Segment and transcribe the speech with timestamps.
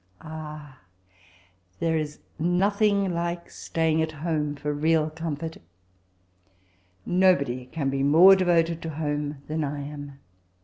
[0.21, 0.85] "'Ah I
[1.79, 5.57] there is nothing like staying at home for real comfort
[7.07, 10.17] Nobod/ can be more deyoted to home than I am.